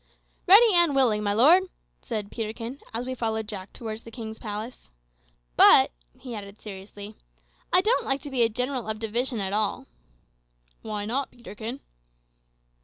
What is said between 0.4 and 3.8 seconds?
"Ready and willing, my lord," said Peterkin, as we followed Jack